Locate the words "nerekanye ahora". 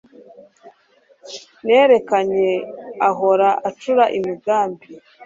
1.65-3.49